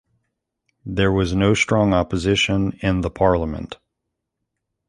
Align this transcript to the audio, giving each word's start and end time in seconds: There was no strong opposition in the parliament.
There 0.83 1.11
was 1.11 1.35
no 1.35 1.53
strong 1.53 1.93
opposition 1.93 2.75
in 2.81 3.01
the 3.01 3.11
parliament. 3.11 3.77